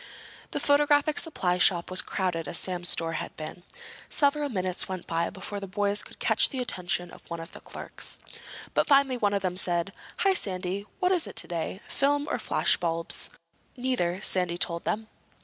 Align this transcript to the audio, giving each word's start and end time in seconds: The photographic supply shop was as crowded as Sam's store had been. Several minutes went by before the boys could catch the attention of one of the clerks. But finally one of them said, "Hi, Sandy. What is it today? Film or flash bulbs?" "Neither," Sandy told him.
The 0.49 0.59
photographic 0.59 1.19
supply 1.19 1.59
shop 1.59 1.91
was 1.91 1.99
as 1.99 2.01
crowded 2.01 2.47
as 2.47 2.57
Sam's 2.57 2.89
store 2.89 3.11
had 3.21 3.35
been. 3.35 3.61
Several 4.09 4.49
minutes 4.49 4.89
went 4.89 5.05
by 5.05 5.29
before 5.29 5.59
the 5.59 5.67
boys 5.67 6.01
could 6.01 6.17
catch 6.17 6.49
the 6.49 6.57
attention 6.57 7.11
of 7.11 7.21
one 7.29 7.39
of 7.39 7.51
the 7.51 7.59
clerks. 7.59 8.19
But 8.73 8.87
finally 8.87 9.17
one 9.17 9.35
of 9.35 9.43
them 9.43 9.55
said, 9.57 9.93
"Hi, 10.21 10.33
Sandy. 10.33 10.87
What 10.99 11.11
is 11.11 11.27
it 11.27 11.35
today? 11.35 11.81
Film 11.87 12.27
or 12.31 12.39
flash 12.39 12.77
bulbs?" 12.77 13.29
"Neither," 13.77 14.19
Sandy 14.21 14.57
told 14.57 14.87
him. 14.87 15.05